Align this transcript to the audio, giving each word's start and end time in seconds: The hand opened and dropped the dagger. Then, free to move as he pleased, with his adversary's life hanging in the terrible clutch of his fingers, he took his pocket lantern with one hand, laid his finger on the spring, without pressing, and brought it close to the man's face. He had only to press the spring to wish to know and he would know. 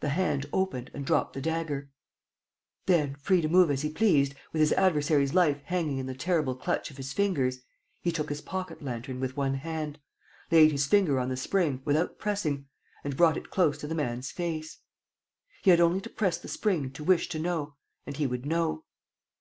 The 0.00 0.08
hand 0.08 0.46
opened 0.52 0.90
and 0.92 1.06
dropped 1.06 1.34
the 1.34 1.40
dagger. 1.40 1.88
Then, 2.86 3.14
free 3.14 3.40
to 3.40 3.48
move 3.48 3.70
as 3.70 3.82
he 3.82 3.90
pleased, 3.90 4.34
with 4.52 4.58
his 4.58 4.72
adversary's 4.72 5.34
life 5.34 5.60
hanging 5.66 5.98
in 5.98 6.06
the 6.06 6.16
terrible 6.16 6.56
clutch 6.56 6.90
of 6.90 6.96
his 6.96 7.12
fingers, 7.12 7.60
he 8.00 8.10
took 8.10 8.28
his 8.28 8.40
pocket 8.40 8.82
lantern 8.82 9.20
with 9.20 9.36
one 9.36 9.54
hand, 9.54 10.00
laid 10.50 10.72
his 10.72 10.86
finger 10.88 11.20
on 11.20 11.28
the 11.28 11.36
spring, 11.36 11.80
without 11.84 12.18
pressing, 12.18 12.66
and 13.04 13.16
brought 13.16 13.36
it 13.36 13.50
close 13.50 13.78
to 13.78 13.86
the 13.86 13.94
man's 13.94 14.32
face. 14.32 14.78
He 15.62 15.70
had 15.70 15.78
only 15.80 16.00
to 16.00 16.10
press 16.10 16.38
the 16.38 16.48
spring 16.48 16.90
to 16.94 17.04
wish 17.04 17.28
to 17.28 17.38
know 17.38 17.76
and 18.04 18.16
he 18.16 18.26
would 18.26 18.44
know. 18.44 18.82